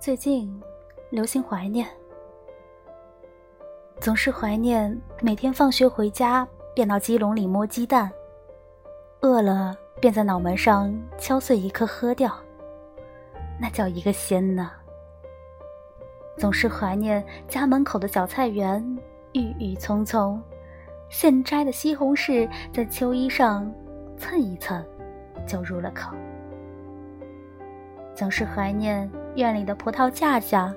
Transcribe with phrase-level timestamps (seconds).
[0.00, 0.50] 最近
[1.10, 1.86] 流行怀念，
[4.00, 8.10] 总是怀念每天放学回家便到鸡笼里摸鸡蛋，
[9.20, 12.34] 饿了便在脑门上敲碎一颗喝掉，
[13.60, 14.70] 那叫一个鲜呢。
[16.38, 18.82] 总是怀念家门口的小菜园，
[19.32, 20.42] 郁郁葱葱，
[21.10, 23.70] 现摘的西红柿在秋衣上
[24.16, 24.82] 蹭一蹭，
[25.46, 26.16] 就入了口。
[28.14, 30.74] 总是怀念院里的葡萄架架，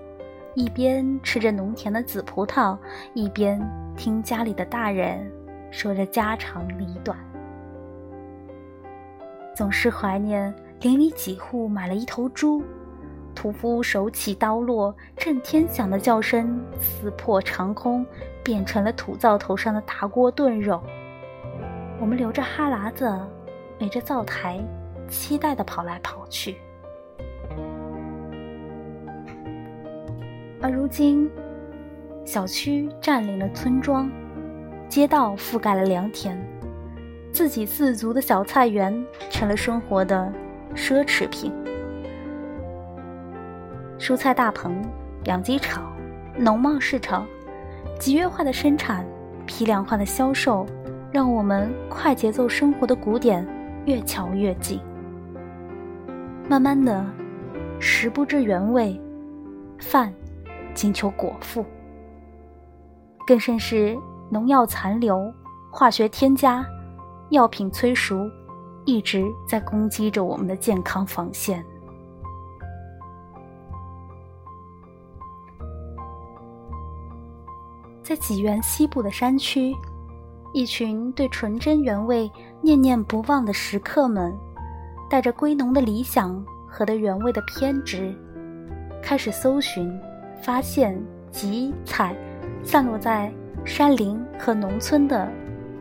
[0.54, 2.78] 一边吃着农田的紫葡萄，
[3.14, 3.60] 一边
[3.98, 5.30] 听家里的大人
[5.72, 7.18] 说着家长里短。
[9.56, 12.64] 总是怀念邻里几户买了一头猪，
[13.34, 18.06] 屠夫手起刀落，震天响的叫声撕破长空，
[18.44, 20.82] 变成了土灶头上的大锅炖肉。
[22.00, 23.12] 我们流着哈喇子，
[23.80, 24.64] 围着灶台，
[25.08, 26.56] 期待的跑来跑去。
[30.64, 31.30] 而如今，
[32.24, 34.10] 小区占领了村庄，
[34.88, 36.38] 街道覆盖了良田，
[37.34, 40.32] 自给自足的小菜园成了生活的
[40.74, 41.52] 奢侈品。
[44.00, 44.82] 蔬菜大棚、
[45.26, 45.92] 养鸡场、
[46.38, 47.28] 农贸市场，
[48.00, 49.06] 集约化的生产、
[49.46, 50.66] 批量化的销售，
[51.12, 53.46] 让我们快节奏生活的鼓点
[53.86, 54.80] 越敲越紧。
[56.48, 57.06] 慢慢的，
[57.82, 58.98] 食不知原味，
[59.78, 60.14] 饭。
[60.74, 61.66] 请求果腹，
[63.26, 63.98] 更甚是
[64.30, 65.32] 农药残留、
[65.72, 66.66] 化学添加、
[67.30, 68.30] 药品催熟，
[68.86, 71.64] 一直在攻击着我们的健康防线。
[78.02, 79.74] 在济源西部的山区，
[80.54, 82.30] 一群对纯真原味
[82.62, 84.38] 念念不忘的食客们，
[85.10, 88.14] 带着归农的理想和对原味的偏执，
[89.02, 89.90] 开始搜寻。
[90.44, 90.94] 发现
[91.32, 92.14] 集采
[92.66, 93.32] 散落在
[93.64, 95.26] 山林和农村的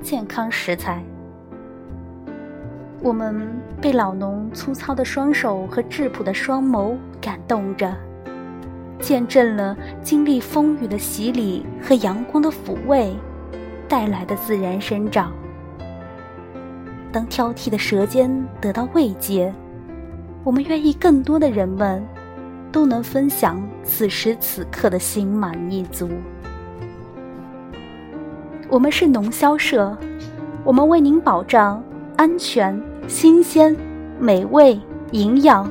[0.01, 1.03] 健康食材，
[3.01, 3.45] 我们
[3.81, 7.93] 被老农粗糙的双手和质朴的双眸感动着，
[9.01, 13.13] 见证了经历风雨的洗礼和阳光的抚慰
[13.89, 15.33] 带来的自然生长。
[17.11, 18.31] 当挑剔的舌尖
[18.61, 19.53] 得到慰藉，
[20.45, 22.01] 我们愿意更多的人们。
[22.73, 26.09] 都能分享此时此刻的心满意足。
[28.69, 29.97] 我们是农销社，
[30.65, 31.85] 我们为您保障
[32.17, 33.77] 安全、新鲜、
[34.19, 35.71] 美味、营养，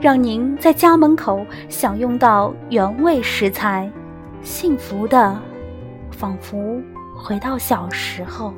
[0.00, 3.90] 让您在家门口享用到原味食材，
[4.42, 5.36] 幸福的
[6.12, 6.80] 仿佛
[7.16, 8.54] 回到小时候。